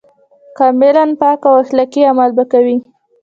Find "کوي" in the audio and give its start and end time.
2.51-2.77